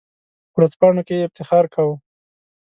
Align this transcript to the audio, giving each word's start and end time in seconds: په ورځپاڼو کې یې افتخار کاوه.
په 0.51 0.55
ورځپاڼو 0.59 1.01
کې 1.07 1.15
یې 1.19 1.25
افتخار 1.27 1.65
کاوه. 1.73 1.95